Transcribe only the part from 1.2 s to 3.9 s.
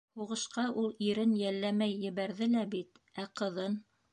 йәлләмәй ебәрҙе лә бит, ә ҡыҙын?